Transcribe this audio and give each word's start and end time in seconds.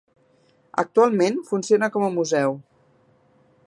Actualment 0.83 1.37
funciona 1.51 1.91
com 1.97 2.09
a 2.09 2.13
museu. 2.19 2.61